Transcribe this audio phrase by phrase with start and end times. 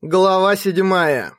[0.00, 1.34] Глава седьмая.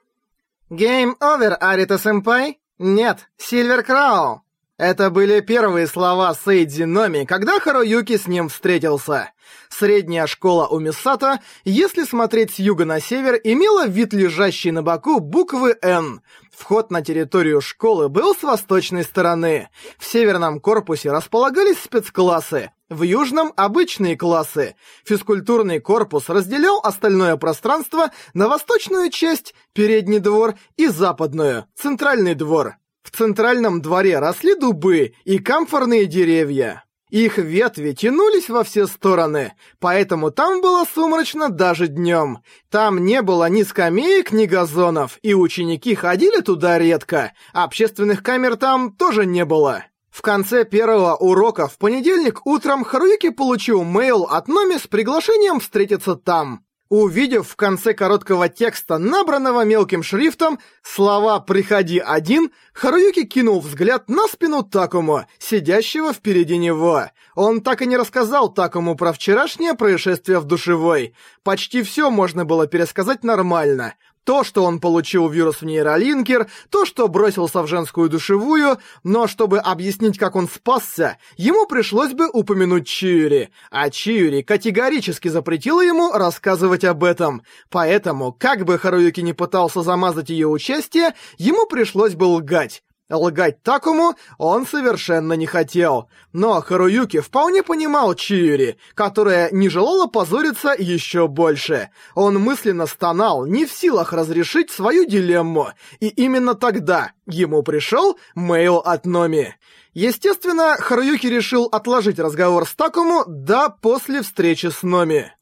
[0.70, 4.42] «Game over, Арита-сэмпай?» «Нет, Silver Crow!»
[4.80, 9.34] Это были первые слова Сейдзи Номи, когда Харуюки с ним встретился.
[9.68, 15.78] Средняя школа Умисато, если смотреть с юга на север, имела вид лежащей на боку буквы
[15.82, 16.22] «Н».
[16.58, 19.68] Вход на территорию школы был с восточной стороны.
[19.98, 24.76] В северном корпусе располагались спецклассы, в южном— обычные классы.
[25.04, 32.78] Физкультурный корпус разделял остальное пространство на восточную часть, передний двор, и западную, центральный двор.
[33.10, 36.84] В центральном дворе росли дубы и камфорные деревья.
[37.10, 42.44] Их ветви тянулись во все стороны, поэтому там было сумрачно даже днем.
[42.70, 47.34] Там не было ни скамеек, ни газонов, и ученики ходили туда редко.
[47.52, 49.86] Общественных камер там тоже не было.
[50.12, 56.16] В конце первого урока в понедельник утром Харуюки получил мейл от Номи с приглашением встретиться
[56.16, 56.64] там.
[56.90, 64.28] Увидев в конце короткого текста, набранного мелким шрифтом, слова «приходи один», Харуюки кинул взгляд на
[64.28, 67.04] спину Такому, сидящего впереди него.
[67.36, 71.14] Он так и не рассказал Такому про вчерашнее происшествие в душевой.
[71.44, 73.94] Почти все можно было пересказать нормально.
[74.24, 79.60] То, что он получил вирус в нейролинкер, то, что бросился в женскую душевую, но чтобы
[79.60, 86.84] объяснить, как он спасся, ему пришлось бы упомянуть Чиури, а Чиури категорически запретила ему рассказывать
[86.84, 87.44] об этом.
[87.70, 92.84] Поэтому, как бы Харуюки не пытался замазать ее участие, ему пришлось бы лгать.
[93.10, 96.10] Лгать Такому он совершенно не хотел.
[96.32, 101.90] Но Харуюки вполне понимал Чиури, которая не желала позориться еще больше.
[102.14, 105.70] Он мысленно стонал, не в силах разрешить свою дилемму.
[106.00, 109.56] И именно тогда ему пришел мейл от Номи.
[109.94, 115.34] Естественно, Харуюки решил отложить разговор с Такому до после встречи с Номи.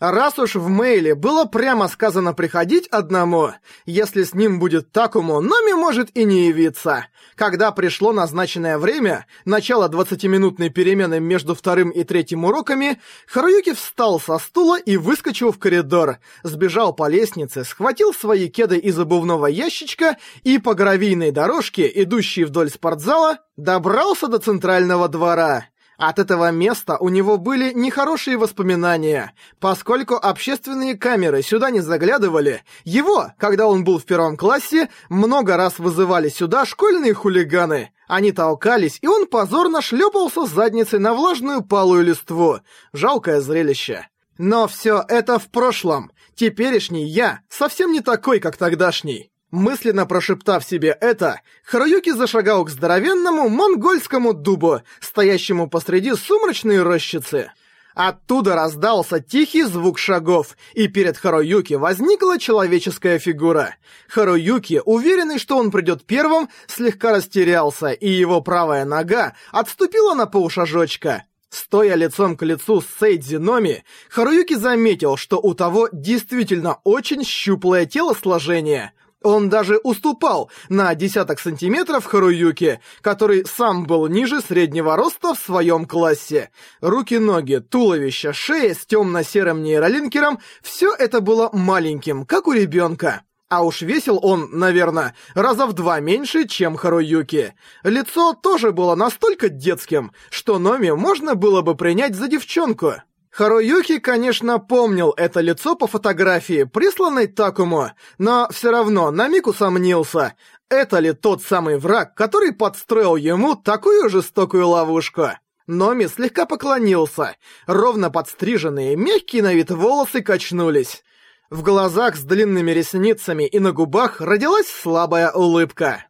[0.00, 3.50] Раз уж в мейле было прямо сказано приходить одному,
[3.84, 7.06] если с ним будет Такому, Номи может и не явиться.
[7.34, 14.38] Когда пришло назначенное время, начало 20-минутной перемены между вторым и третьим уроками, Харуюки встал со
[14.38, 20.58] стула и выскочил в коридор, сбежал по лестнице, схватил свои кеды из обувного ящичка и
[20.58, 25.66] по гравийной дорожке, идущей вдоль спортзала, добрался до центрального двора.
[25.98, 32.62] От этого места у него были нехорошие воспоминания, поскольку общественные камеры сюда не заглядывали.
[32.84, 37.90] Его, когда он был в первом классе, много раз вызывали сюда школьные хулиганы.
[38.06, 42.60] Они толкались, и он позорно шлепался задницей на влажную палую листву.
[42.92, 44.06] Жалкое зрелище.
[44.38, 46.12] Но все это в прошлом.
[46.36, 49.32] Теперешний я совсем не такой, как тогдашний.
[49.50, 57.52] Мысленно прошептав себе это, Харуюки зашагал к здоровенному монгольскому дубу, стоящему посреди сумрачной рощицы.
[57.94, 63.74] Оттуда раздался тихий звук шагов, и перед Харуюки возникла человеческая фигура.
[64.08, 71.24] Харуюки, уверенный, что он придет первым, слегка растерялся, и его правая нога отступила на полшажочка.
[71.48, 77.86] Стоя лицом к лицу с Сейдзи Номи, Харуюки заметил, что у того действительно очень щуплое
[77.86, 78.92] телосложение—
[79.22, 85.86] он даже уступал на десяток сантиметров Харуюке, который сам был ниже среднего роста в своем
[85.86, 86.50] классе.
[86.80, 93.22] Руки-ноги, туловище, шея с темно-серым нейролинкером— все это было маленьким, как у ребенка.
[93.48, 97.54] А уж весил он, наверное, раза в два меньше, чем Харуюки.
[97.82, 102.96] Лицо тоже было настолько детским, что Номи можно было бы принять за девчонку.
[103.38, 110.34] Харуюки, конечно, помнил это лицо по фотографии, присланной Такому, но все равно на миг усомнился,
[110.68, 115.28] это ли тот самый враг, который подстроил ему такую жестокую ловушку.
[115.68, 117.36] Номи слегка поклонился,
[117.68, 121.04] ровно подстриженные, мягкие на вид волосы качнулись.
[121.48, 126.06] В глазах с длинными ресницами и на губах родилась слабая улыбка.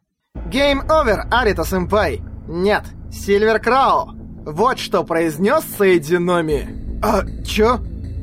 [0.47, 4.15] «Гейм овер, Арита-сэмпай!» «Нет, Сильвер Крау!»
[4.47, 6.88] Вот что произнес Сейди Номи.
[7.01, 7.79] «А, чё?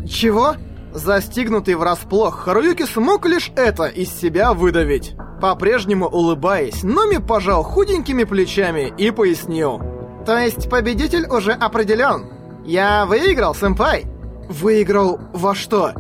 [0.09, 0.55] Чего?»
[0.93, 5.15] Застигнутый врасплох, Харуюки смог лишь это из себя выдавить.
[5.43, 9.81] По-прежнему улыбаясь, Номи пожал худенькими плечами и пояснил.
[10.25, 12.31] «То есть победитель уже определен?
[12.65, 14.07] Я выиграл, сэмпай?»
[14.49, 15.93] «Выиграл во что?»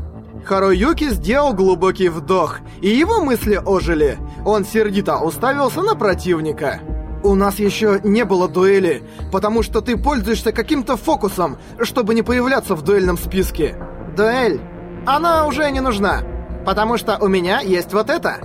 [0.46, 4.16] Харуюки сделал глубокий вдох, и его мысли ожили.
[4.44, 6.80] Он сердито уставился на противника.
[7.26, 9.02] У нас еще не было дуэли,
[9.32, 13.76] потому что ты пользуешься каким-то фокусом, чтобы не появляться в дуэльном списке.
[14.16, 14.60] Дуэль?
[15.06, 16.22] Она уже не нужна,
[16.64, 18.36] потому что у меня есть вот это.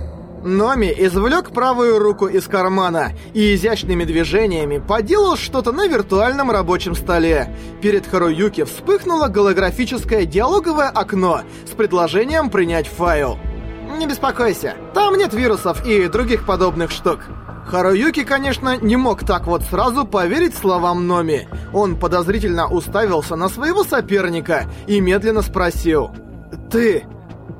[0.42, 7.54] Номи извлек правую руку из кармана и изящными движениями поделал что-то на виртуальном рабочем столе.
[7.80, 13.38] Перед Харуюки вспыхнуло голографическое диалоговое окно с предложением принять файл.
[13.96, 17.20] Не беспокойся, там нет вирусов и других подобных штук.
[17.66, 21.48] Харуюки, конечно, не мог так вот сразу поверить словам Номи.
[21.72, 26.10] Он подозрительно уставился на своего соперника и медленно спросил.
[26.70, 27.04] «Ты...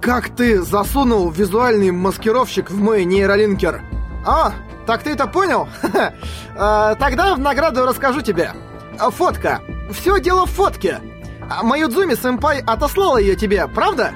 [0.00, 3.82] как ты засунул визуальный маскировщик в мой нейролинкер?»
[4.26, 4.52] «А,
[4.87, 5.69] так ты это понял?
[6.54, 8.52] А, тогда в награду расскажу тебе.
[8.99, 9.62] А, фотка.
[9.90, 11.00] Все дело в фотке.
[11.49, 14.12] А, Маюдзуми-сэмпай отослала ее тебе, правда?»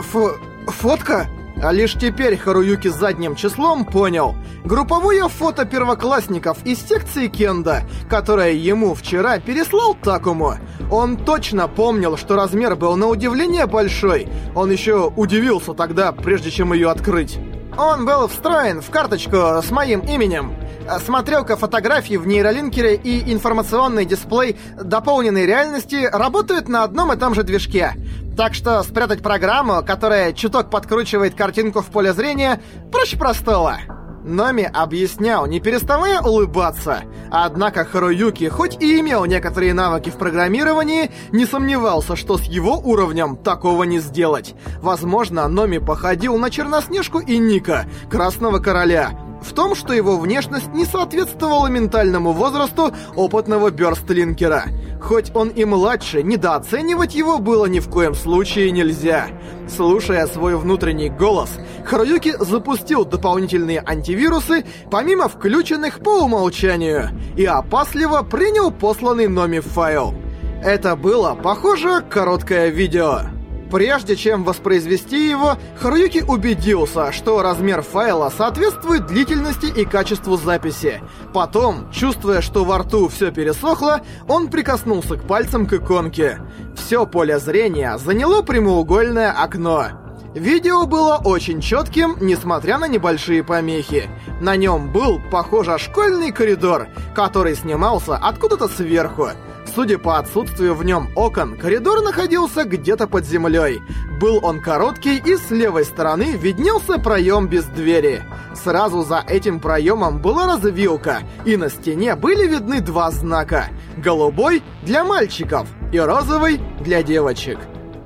[0.00, 0.40] Ф...
[0.66, 1.28] фотка?
[1.62, 4.34] А лишь теперь Харуюки задним числом понял.
[4.64, 10.56] Групповое фото первоклассников из секции Кенда, которое ему вчера переслал Такому.
[10.90, 14.28] Он точно помнил, что размер был на удивление большой.
[14.54, 17.38] Он еще удивился тогда, прежде чем ее открыть.
[17.78, 20.56] Он был встроен в карточку с моим именем.
[21.04, 27.42] Смотрелка фотографий в нейролинкере и информационный дисплей дополненной реальности работают на одном и том же
[27.42, 27.92] движке.
[28.36, 33.78] Так что спрятать программу, которая чуток подкручивает картинку в поле зрения, проще простого.
[34.26, 37.04] Номи объяснял, не переставая улыбаться.
[37.30, 43.36] Однако Харуюки, хоть и имел некоторые навыки в программировании, не сомневался, что с его уровнем
[43.36, 44.56] такого не сделать.
[44.82, 49.10] Возможно, Номи походил на Черноснежку и Ника, Красного Короля,
[49.46, 54.64] в том, что его внешность не соответствовала ментальному возрасту опытного бёрстлинкера.
[55.00, 59.28] Хоть он и младше, недооценивать его было ни в коем случае нельзя.
[59.68, 61.50] Слушая свой внутренний голос,
[61.84, 70.14] Харуюки запустил дополнительные антивирусы, помимо включенных по умолчанию, и опасливо принял посланный Номи файл.
[70.62, 73.35] Это было, похоже, короткое видео.
[73.70, 81.00] Прежде чем воспроизвести его, Харуюки убедился, что размер файла соответствует длительности и качеству записи.
[81.34, 86.40] Потом, чувствуя, что во рту все пересохло, он прикоснулся к пальцам к иконке.
[86.76, 89.88] Все поле зрения заняло прямоугольное окно.
[90.34, 94.10] Видео было очень четким, несмотря на небольшие помехи.
[94.40, 99.30] На нем был, похоже, школьный коридор, который снимался откуда-то сверху.
[99.76, 103.82] Судя по отсутствию в нем окон, коридор находился где-то под землей.
[104.18, 108.22] Был он короткий, и с левой стороны виднелся проем без двери.
[108.54, 113.66] Сразу за этим проемом была развилка, и на стене были видны два знака.
[113.98, 117.58] Голубой для мальчиков и розовый для девочек.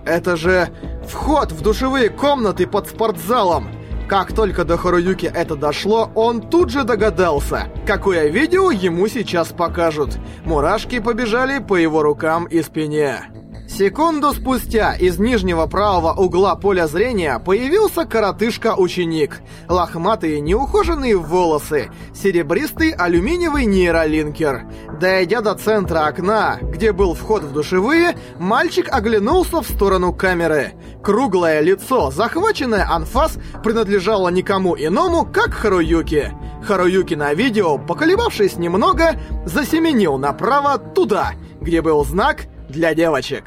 [0.05, 0.71] Это же
[1.09, 3.69] вход в душевые комнаты под спортзалом.
[4.11, 10.19] Как только до Харуюки это дошло, он тут же догадался, какое видео ему сейчас покажут.
[10.45, 13.31] Мурашки побежали по его рукам и спине.
[13.79, 19.41] Секунду спустя из нижнего правого угла поля зрения появился коротышка-ученик.
[19.69, 24.67] Лохматые неухоженные волосы, серебристый алюминиевый нейролинкер.
[25.01, 30.73] Дойдя до центра окна, где был вход в душевые, мальчик оглянулся в сторону камеры.
[31.03, 36.33] Круглое лицо, захваченное анфас, принадлежало никому иному, как Харуюки.
[36.65, 39.15] Харуюки на видео, поколебавшись немного,
[39.47, 43.45] засеменил направо туда, где был знак для девочек.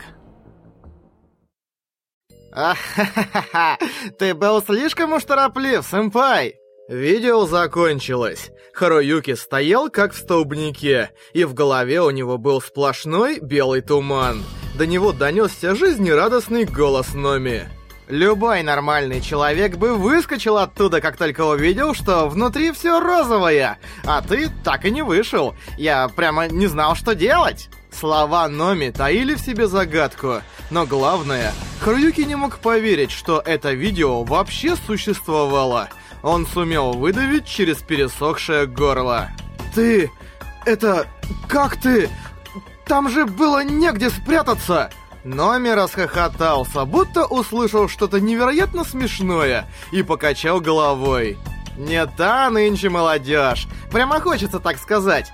[4.18, 6.56] Ты был слишком уж тороплив, сэмпай.
[6.88, 8.52] Видео закончилось.
[8.74, 14.44] Харуюки стоял как в столбнике, и в голове у него был сплошной белый туман.
[14.76, 17.70] До него донесся жизнерадостный голос Номи.
[18.10, 24.50] Любой нормальный человек бы выскочил оттуда, как только увидел, что внутри все розовое, а ты
[24.64, 25.56] так и не вышел.
[25.78, 27.70] Я прямо не знал, что делать.
[27.92, 30.42] Слова Номи таили в себе загадку,
[30.74, 35.90] но главное, Харуюки не мог поверить, что это видео вообще существовало.
[36.24, 39.30] Он сумел выдавить через пересохшее горло.
[39.76, 40.12] «Ты...
[40.66, 41.06] это...
[41.48, 42.10] как ты...
[42.88, 44.90] там же было негде спрятаться!»
[45.24, 51.38] Номи расхохотался, будто услышал что-то невероятно смешное, и покачал головой.
[51.78, 53.68] «Не та нынче молодежь.
[53.92, 55.32] Прямо хочется так сказать.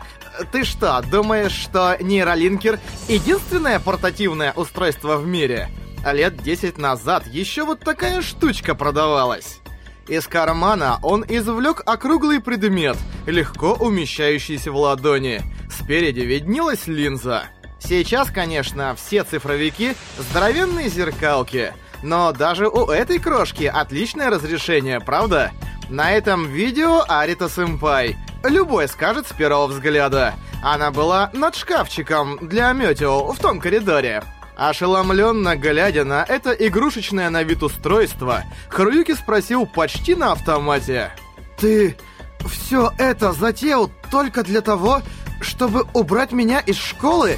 [0.51, 5.69] Ты что, думаешь, что нейролинкер— единственное портативное устройство в мире?
[6.05, 9.59] А лет 10 назад еще вот такая штучка продавалась.
[10.07, 15.41] Из кармана он извлек округлый предмет, легко умещающийся в ладони.
[15.69, 17.43] Спереди виднелась линза.
[17.79, 21.73] Сейчас, конечно, все цифровики— здоровенные зеркалки.
[22.01, 25.51] Но даже у этой крошки отличное разрешение, правда?
[25.89, 30.35] На этом видео Арита-сэмпай Любой скажет с первого взгляда.
[30.63, 34.23] Она была над шкафчиком для Метео в том коридоре.
[34.55, 41.11] Ошеломленно глядя на это игрушечное на вид устройство, Харуюки спросил почти на автомате.
[41.57, 41.97] «Ты
[42.45, 45.01] все это затеял только для того,
[45.41, 47.37] чтобы убрать меня из школы?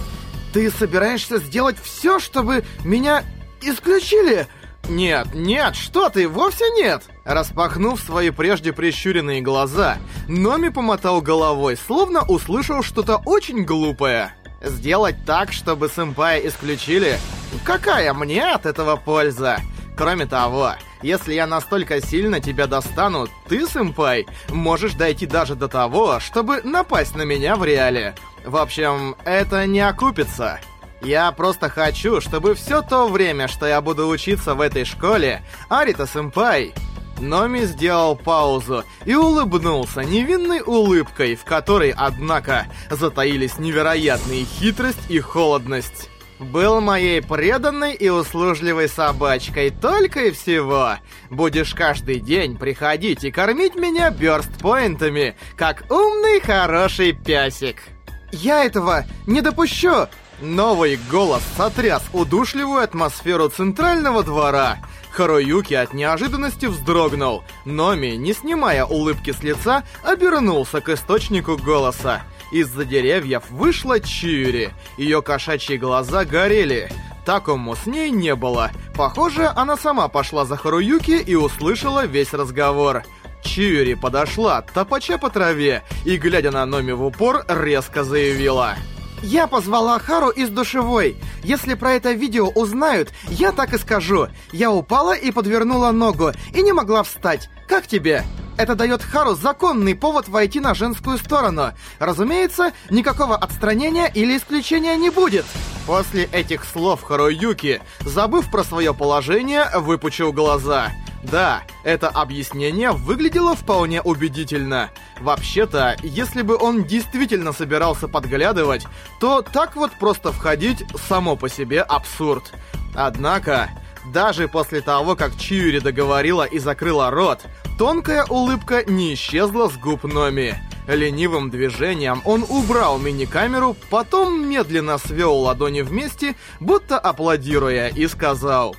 [0.53, 3.23] Ты собираешься сделать все, чтобы меня
[3.61, 4.47] исключили?
[4.89, 9.97] «Нет, нет, что ты, вовсе нет!» Распахнув свои прежде прищуренные глаза,
[10.27, 14.33] Номи помотал головой, словно услышал что-то очень глупое.
[14.61, 17.17] «Сделать так, чтобы сэмпая исключили?
[17.63, 19.59] Какая мне от этого польза?
[19.97, 26.19] Кроме того, если я настолько сильно тебя достану, ты, сэмпай, можешь дойти даже до того,
[26.19, 28.15] чтобы напасть на меня в реале.
[28.45, 30.59] В общем, это не окупится».
[31.03, 36.73] Я просто хочу, чтобы все то время, что я буду учиться в этой школе, Арита-сэмпай...
[37.19, 46.09] Номи сделал паузу и улыбнулся невинной улыбкой, в которой, однако, затаились невероятные хитрость и холодность.
[46.39, 50.95] Был моей преданной и услужливой собачкой только и всего.
[51.29, 57.83] Будешь каждый день приходить и кормить меня бёрст-поинтами, как умный хороший пясик.
[58.31, 60.07] Я этого не допущу!
[60.41, 64.79] Новый голос сотряс удушливую атмосферу центрального двора.
[65.11, 67.43] Харуюки от неожиданности вздрогнул.
[67.63, 72.23] Номи, не снимая улыбки с лица, обернулся к источнику голоса.
[72.51, 74.71] Из-за деревьев вышла Чиури.
[74.97, 76.91] Ее кошачьи глаза горели.
[77.23, 78.71] Такому с ней не было.
[78.95, 83.03] Похоже, она сама пошла за Харуюки и услышала весь разговор.
[83.43, 88.75] Чиури подошла, топача по траве, и, глядя на Номи в упор, резко заявила...
[89.21, 91.15] Я позвала Хару из душевой.
[91.43, 94.27] Если про это видео узнают, я так и скажу.
[94.51, 97.49] Я упала и подвернула ногу, и не могла встать.
[97.67, 98.23] Как тебе?
[98.57, 101.71] Это дает Хару законный повод войти на женскую сторону.
[101.99, 105.45] Разумеется, никакого отстранения или исключения не будет.
[105.85, 110.91] После этих слов Харуюки, забыв про свое положение, выпучил глаза.
[111.23, 114.89] Да, это объяснение выглядело вполне убедительно.
[115.19, 118.87] Вообще-то, если бы он действительно собирался подглядывать,
[119.19, 122.51] то так вот просто входить само по себе абсурд.
[122.95, 123.69] Однако,
[124.11, 127.41] даже после того, как Чиури договорила и закрыла рот,
[127.77, 130.55] тонкая улыбка не исчезла с губ Номи.
[130.87, 138.75] Ленивым движением он убрал мини-камеру, потом медленно свел ладони вместе, будто аплодируя, и сказал...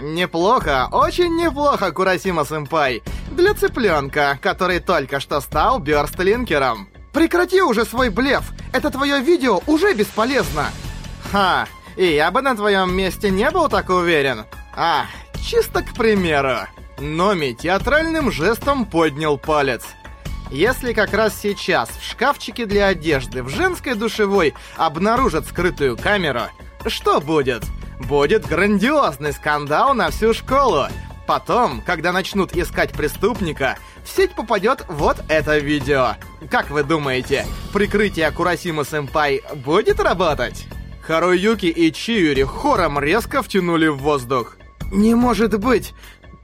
[0.00, 3.02] Неплохо, очень неплохо, Курасима-сэмпай.
[3.30, 6.88] Для цыпленка, который только что стал бёрстлинкером.
[7.12, 10.66] Прекрати уже свой блеф, это твое видео уже бесполезно.
[11.32, 14.44] Ха, и я бы на твоем месте не был так уверен.
[14.76, 15.06] А,
[15.42, 16.58] чисто к примеру.
[16.98, 19.82] Номи театральным жестом поднял палец.
[20.50, 26.42] Если как раз сейчас в шкафчике для одежды в женской душевой обнаружат скрытую камеру,
[26.86, 27.64] что будет?
[28.00, 30.86] Будет грандиозный скандал на всю школу.
[31.26, 36.14] Потом, когда начнут искать преступника, в сеть попадет вот это видео.
[36.50, 40.66] Как вы думаете, прикрытие Курасима-сэмпай будет работать?
[41.02, 44.56] Харуюки и Чиури хором резко втянули в воздух.
[44.92, 45.94] «Не может быть!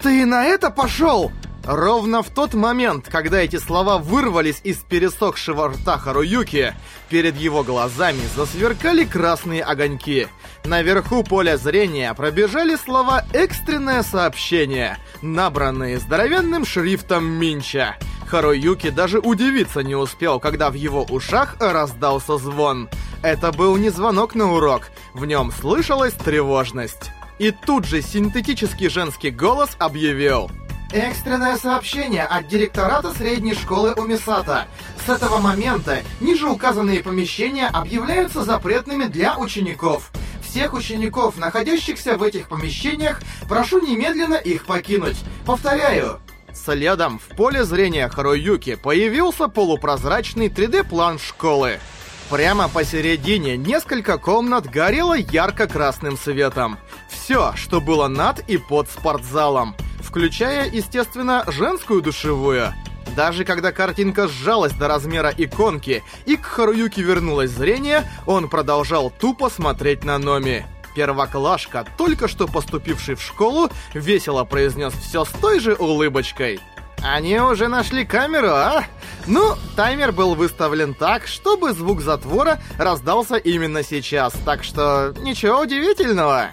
[0.00, 1.30] Ты на это пошел?»
[1.64, 6.74] Ровно в тот момент, когда эти слова вырвались из пересохшего рта Харуюки,
[7.08, 10.26] перед его глазами засверкали красные огоньки.
[10.64, 17.96] Наверху поля зрения пробежали слова «экстренное сообщение», набранные здоровенным шрифтом Минча.
[18.26, 22.88] Харуюки даже удивиться не успел, когда в его ушах раздался звон.
[23.22, 27.12] Это был не звонок на урок, в нем слышалась тревожность.
[27.38, 30.50] И тут же синтетический женский голос объявил
[30.92, 34.68] Экстренное сообщение от директората средней школы Умисата.
[35.06, 40.10] С этого момента ниже указанные помещения объявляются запретными для учеников.
[40.46, 45.16] Всех учеников, находящихся в этих помещениях, прошу немедленно их покинуть.
[45.46, 46.20] Повторяю.
[46.52, 51.80] Следом в поле зрения Харуюки появился полупрозрачный 3D-план школы.
[52.28, 56.76] Прямо посередине несколько комнат горело ярко-красным светом.
[57.08, 59.74] Все, что было над и под спортзалом
[60.12, 62.74] включая, естественно, женскую душевую.
[63.16, 69.48] Даже когда картинка сжалась до размера иконки и к Харуюке вернулось зрение, он продолжал тупо
[69.48, 70.66] смотреть на Номи.
[70.94, 76.60] Первоклашка, только что поступивший в школу, весело произнес все с той же улыбочкой.
[77.02, 78.84] «Они уже нашли камеру, а?»
[79.26, 86.50] Ну, таймер был выставлен так, чтобы звук затвора раздался именно сейчас, так что ничего удивительного.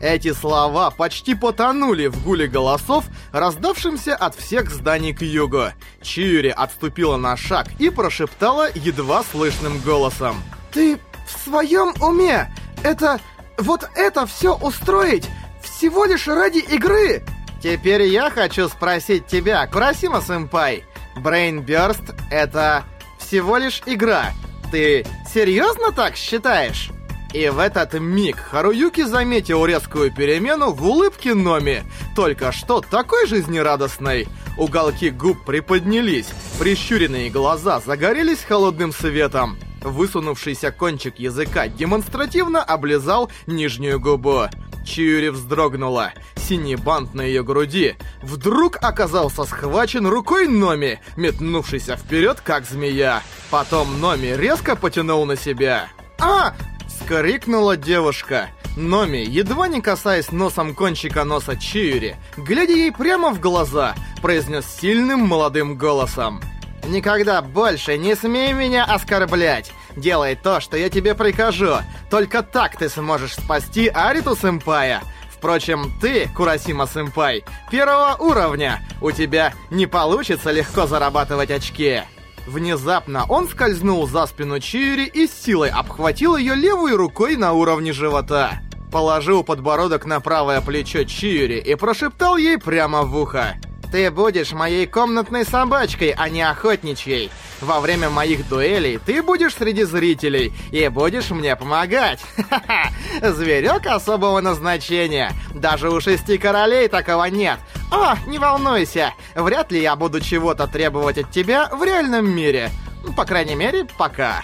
[0.00, 5.66] Эти слова почти потонули в гуле голосов, раздавшимся от всех зданий к югу.
[6.00, 10.42] Чиури отступила на шаг и прошептала едва слышным голосом.
[10.72, 12.50] «Ты в своем уме?
[12.82, 13.20] Это...
[13.58, 15.28] вот это все устроить?
[15.62, 17.22] Всего лишь ради игры?»
[17.62, 20.84] «Теперь я хочу спросить тебя, Курасима-сэмпай.
[21.16, 22.84] Брейнбёрст— это
[23.18, 24.32] всего лишь игра.
[24.72, 26.90] Ты серьезно так считаешь?»
[27.32, 31.84] И в этот миг Харуюки заметил резкую перемену в улыбке Номи,
[32.16, 34.26] только что такой жизнерадостной.
[34.58, 36.26] Уголки губ приподнялись,
[36.58, 39.58] прищуренные глаза загорелись холодным светом.
[39.82, 44.46] Высунувшийся кончик языка демонстративно облизал нижнюю губу.
[44.84, 46.12] Чиури вздрогнула.
[46.36, 53.22] Синий бант на ее груди вдруг оказался схвачен рукой Номи, метнувшейся вперед, как змея.
[53.50, 55.88] Потом Номи резко потянул на себя.
[56.18, 56.54] «А!»—
[57.02, 58.50] скрикнула девушка.
[58.76, 65.20] Номи, едва не касаясь носом кончика носа Чиури, глядя ей прямо в глаза, произнес сильным
[65.20, 66.40] молодым голосом.
[66.86, 69.72] «Никогда больше не смей меня оскорблять!
[69.96, 71.76] Делай то, что я тебе прикажу!
[72.10, 75.00] Только так ты сможешь спасти Ариту-сэмпая!
[75.30, 78.80] Впрочем, ты, Курасима-сэмпай, первого уровня!
[79.00, 82.02] У тебя не получится легко зарабатывать очки!»
[82.50, 87.92] Внезапно он скользнул за спину Чиури и с силой обхватил ее левой рукой на уровне
[87.92, 88.58] живота.
[88.90, 93.54] Положил подбородок на правое плечо Чиури и прошептал ей прямо в ухо.
[93.90, 97.30] Ты будешь моей комнатной собачкой, а не охотничьей.
[97.60, 102.20] Во время моих дуэлей ты будешь среди зрителей и будешь мне помогать.
[102.48, 102.90] Ха-ха!
[103.32, 105.32] Зверек особого назначения.
[105.54, 107.58] Даже у шести королей такого нет.
[107.90, 109.12] О, не волнуйся.
[109.34, 112.70] Вряд ли я буду чего-то требовать от тебя в реальном мире.
[113.16, 114.42] По крайней мере, пока.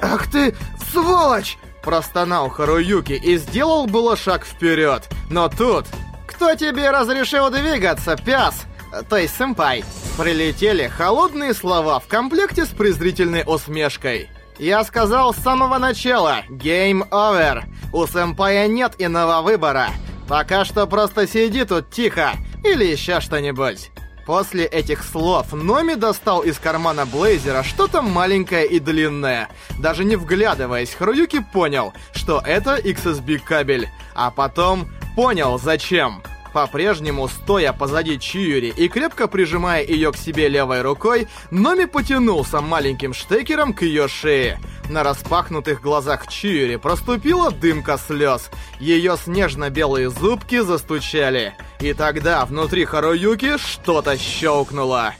[0.00, 0.56] Ах ты,
[0.90, 1.56] сволочь!
[1.82, 5.08] Простонал Харуюки и сделал было шаг вперед.
[5.30, 5.86] Но тут...
[6.26, 8.64] Кто тебе разрешил двигаться, пес?
[9.08, 9.84] То есть сэмпай,
[10.16, 14.28] прилетели холодные слова в комплекте с презрительной усмешкой.
[14.58, 17.62] Я сказал с самого начала «Game over».
[17.92, 19.90] У сэмпая нет иного выбора.
[20.28, 22.32] Пока что просто сиди тут тихо
[22.64, 23.90] или еще что-нибудь.
[24.26, 29.48] После этих слов Номи достал из кармана Блейзера что-то маленькое и длинное.
[29.78, 33.88] Даже не вглядываясь, Харуюки понял, что это XSB кабель.
[34.14, 36.22] А потом понял, зачем.
[36.52, 43.14] По-прежнему, стоя позади Чиури и крепко прижимая ее к себе левой рукой, Номи потянулся маленьким
[43.14, 44.58] штекером к ее шее.
[44.88, 48.50] На распахнутых глазах Чиури проступила дымка слез.
[48.80, 51.54] Ее снежно-белые зубки застучали.
[51.80, 55.14] И тогда внутри Харуюки что-то щелкнуло.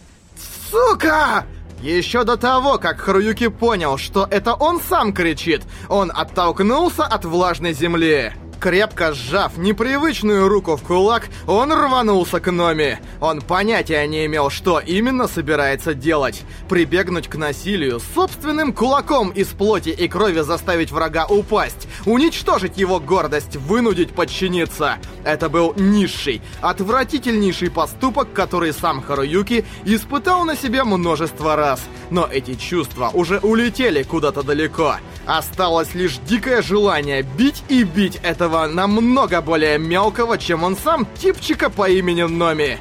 [0.70, 1.44] «Сука!»
[1.80, 7.72] Еще до того, как Харуюки понял, что это он сам кричит, он оттолкнулся от влажной
[7.72, 8.32] земли.
[8.60, 12.98] Крепко сжав непривычную руку в кулак, он рванулся к Номи.
[13.20, 16.42] Он понятия не имел, что именно собирается делать.
[16.68, 23.54] Прибегнуть к насилию, собственным кулаком из плоти и крови заставить врага упасть, уничтожить его гордость,
[23.54, 24.98] вынудить подчиниться.
[25.24, 31.80] Это был низший, отвратительнейший поступок, который сам Харуюки испытал на себе множество раз.
[32.10, 34.96] Но эти чувства уже улетели куда-то далеко.
[35.26, 41.70] Осталось лишь дикое желание бить и бить этого намного более мелкого, чем он сам, типчика
[41.70, 42.78] по имени Номи.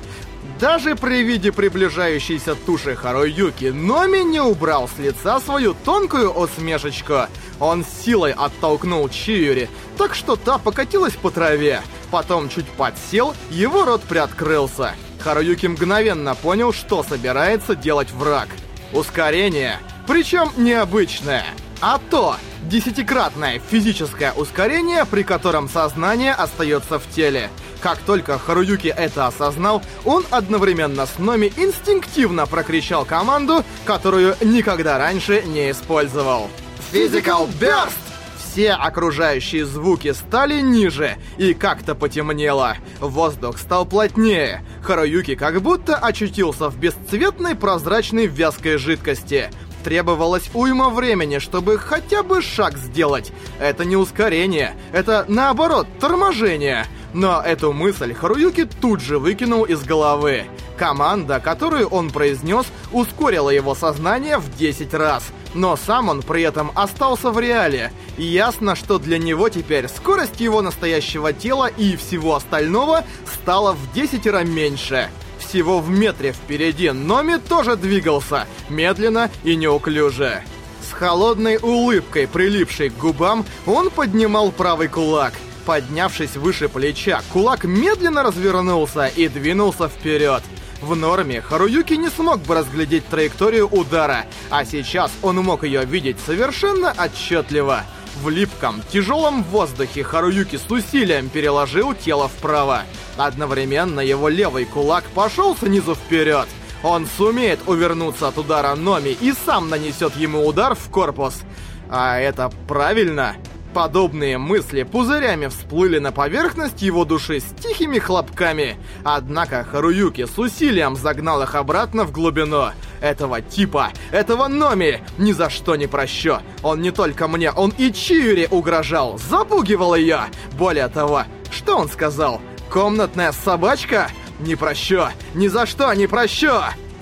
[0.59, 7.27] Даже при виде приближающейся туши Харуюки, Номи не убрал с лица свою тонкую усмешечку.
[7.59, 11.81] Он силой оттолкнул Чиюри, так что та покатилась по траве.
[12.09, 14.95] Потом чуть подсел, его рот приоткрылся.
[15.19, 18.47] Харуюки мгновенно понял, что собирается делать враг.
[18.93, 19.77] Ускорение,
[20.07, 21.45] причем необычное.
[21.79, 27.49] А то десятикратное физическое ускорение, при котором сознание остается в теле.
[27.81, 35.43] Как только Харуюки это осознал, он одновременно с Номи инстинктивно прокричал команду, которую никогда раньше
[35.43, 36.49] не использовал.
[36.91, 37.93] Physical Burst!
[38.39, 42.75] Все окружающие звуки стали ниже, и как-то потемнело.
[42.99, 44.63] Воздух стал плотнее.
[44.81, 49.51] Харуюки как будто очутился в бесцветной прозрачной вязкой жидкости
[49.83, 53.31] требовалось уйма времени, чтобы хотя бы шаг сделать.
[53.59, 56.85] Это не ускорение, это наоборот, торможение.
[57.13, 60.45] Но эту мысль Харуюки тут же выкинул из головы.
[60.77, 65.23] Команда, которую он произнес, ускорила его сознание в 10 раз.
[65.55, 67.91] Но сам он при этом остался в реале.
[68.17, 73.93] И ясно, что для него теперь скорость его настоящего тела и всего остального стала в
[73.93, 75.09] 10 раз меньше
[75.47, 80.43] всего в метре впереди Номи тоже двигался, медленно и неуклюже.
[80.81, 85.33] С холодной улыбкой, прилипшей к губам, он поднимал правый кулак.
[85.65, 90.43] Поднявшись выше плеча, кулак медленно развернулся и двинулся вперед.
[90.81, 96.17] В норме Харуюки не смог бы разглядеть траекторию удара, а сейчас он мог ее видеть
[96.25, 97.83] совершенно отчетливо.
[98.23, 102.81] В липком, тяжелом воздухе Харуюки с усилием переложил тело вправо.
[103.15, 106.47] Одновременно его левый кулак пошел снизу вперед.
[106.83, 111.41] Он сумеет увернуться от удара Номи и сам нанесет ему удар в корпус.
[111.89, 113.35] А это правильно?
[113.73, 118.77] Подобные мысли пузырями всплыли на поверхность его души с тихими хлопками.
[119.03, 122.69] Однако Харуюки с усилием загнал их обратно в глубину.
[123.01, 126.37] Этого типа, этого Номи, ни за что не прощу.
[126.63, 130.21] Он не только мне, он и Чиури угрожал, запугивал ее.
[130.53, 132.41] Более того, что он сказал?
[132.69, 134.09] Комнатная собачка?
[134.39, 136.53] Не прощу, ни за что не прощу!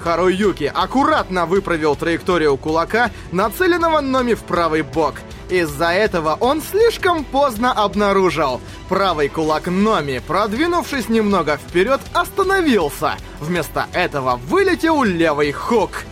[0.06, 5.16] Харуюки аккуратно выправил траекторию кулака, нацеленного Номи в правый бок.
[5.50, 8.62] Из-за этого он слишком поздно обнаружил.
[8.88, 13.16] Правый кулак Номи, продвинувшись немного вперед, остановился.
[13.40, 16.04] Вместо этого вылетел левый хук.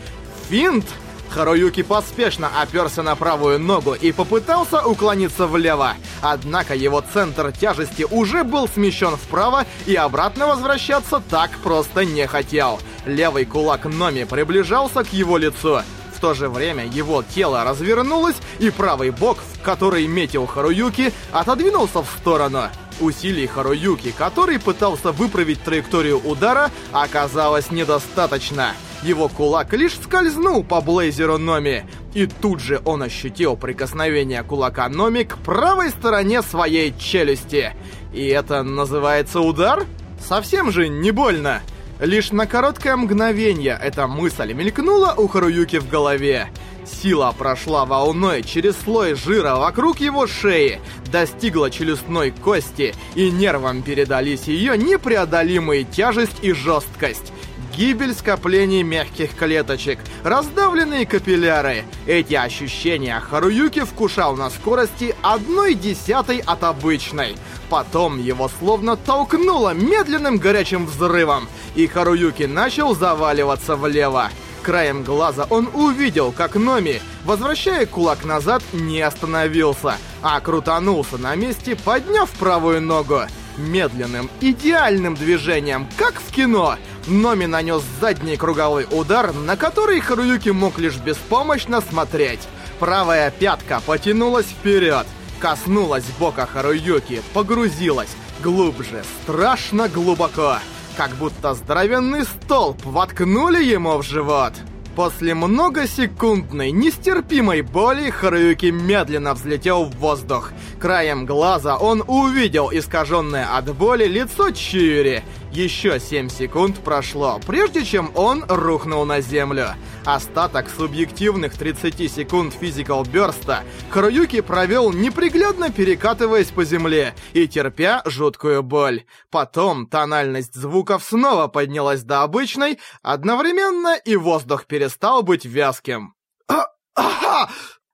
[0.49, 0.85] Финт?
[1.29, 5.93] Харуюки поспешно оперся на правую ногу и попытался уклониться влево.
[6.21, 12.79] Однако его центр тяжести уже был смещен вправо и обратно возвращаться так просто не хотел.
[13.05, 15.81] Левый кулак Номи приближался к его лицу
[16.23, 22.07] то же время его тело развернулось, и правый бок, в который метил Харуюки, отодвинулся в
[22.17, 22.69] сторону.
[23.01, 28.71] Усилий Харуюки, который пытался выправить траекторию удара, оказалось недостаточно.
[29.01, 35.23] Его кулак лишь скользнул по блейзеру Номи, и тут же он ощутил прикосновение кулака Номи
[35.23, 37.75] к правой стороне своей челюсти.
[38.13, 39.85] И это называется удар?
[40.25, 41.61] Совсем же не больно.
[42.03, 46.49] Лишь на короткое мгновение эта мысль мелькнула у Харуюки в голове.
[46.85, 50.81] Сила прошла волной через слой жира вокруг его шеи,
[51.13, 57.31] достигла челюстной кости, и нервам передались ее непреодолимые тяжесть и жесткость.
[57.75, 61.85] Гибель скоплений мягких клеточек, раздавленные капилляры.
[62.05, 67.35] Эти ощущения Харуюки вкушал на скорости одной десятой от обычной.
[67.69, 74.29] Потом его словно толкнуло медленным горячим взрывом, и Харуюки начал заваливаться влево.
[74.61, 81.75] Краем глаза он увидел, как Номи, возвращая кулак назад, не остановился, а крутанулся на месте,
[81.75, 83.21] подняв правую ногу.
[83.57, 86.77] Медленным, идеальным движением, как в кино,
[87.07, 92.39] Номи нанес задний круговой удар, на который Харуюки мог лишь беспомощно смотреть.
[92.79, 95.05] Правая пятка потянулась вперед,
[95.39, 100.59] коснулась бока Харуюки, погрузилась глубже, страшно глубоко,
[100.95, 104.53] как будто здоровенный столб воткнули ему в живот.
[104.95, 110.51] После многосекундной, нестерпимой боли Харуюки медленно взлетел в воздух.
[110.79, 118.11] Краем глаза он увидел искаженное от боли лицо Чиури еще 7 секунд прошло, прежде чем
[118.15, 119.75] он рухнул на землю.
[120.03, 128.63] Остаток субъективных 30 секунд физикал бёрста Харуюки провел неприглядно перекатываясь по земле и терпя жуткую
[128.63, 129.05] боль.
[129.29, 136.15] Потом тональность звуков снова поднялась до обычной, одновременно и воздух перестал быть вязким.
[136.47, 137.49] «А, ага!»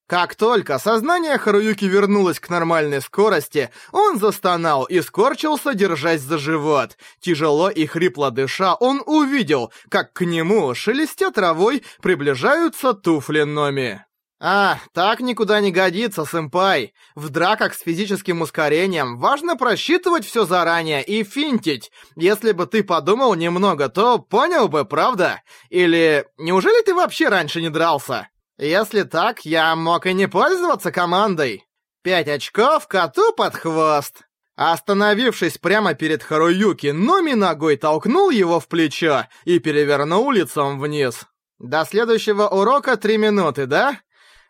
[0.10, 6.98] Как только сознание Харуюки вернулось к нормальной скорости, он застонал и скорчился, держась за живот.
[7.20, 14.04] Тяжело и хрипло дыша, он увидел, как к нему, шелестя травой, приближаются туфли Номи.
[14.42, 16.94] «А, так никуда не годится, сэмпай.
[17.14, 21.92] В драках с физическим ускорением важно просчитывать все заранее и финтить.
[22.16, 25.44] Если бы ты подумал немного, то понял бы, правда?
[25.70, 28.28] Или неужели ты вообще раньше не дрался?»
[28.60, 31.66] Если так, я мог и не пользоваться командой.
[32.04, 34.24] Пять очков коту под хвост.
[34.58, 41.26] Остановившись прямо перед Харуюки, Номи ногой толкнул его в плечо и перевернул лицом вниз.
[41.58, 44.02] До следующего урока три минуты, да?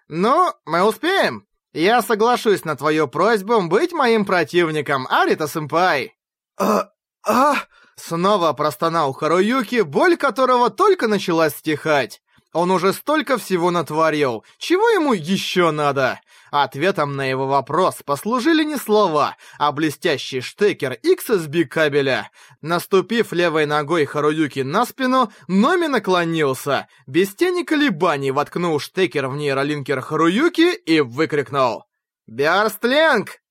[0.08, 1.46] Ну, мы успеем.
[1.72, 6.14] Я соглашусь на твою просьбу быть моим противником, Арита-сэмпай.
[6.58, 6.90] А...
[7.28, 7.56] а...
[7.96, 12.24] Снова простонал Харуюки, боль которого только начала стихать.
[12.54, 14.44] Он уже столько всего натворил.
[14.58, 16.20] Чего ему еще надо?
[16.52, 22.32] Ответом на его вопрос послужили не слова, а блестящий штекер XSB кабеля.
[22.62, 30.02] Наступив левой ногой Харуюки на спину, Номи наклонился, без тени колебаний воткнул штекер в нейролинкер
[30.02, 31.84] Харуюки и выкрикнул.
[32.26, 33.42] «Биарстленг!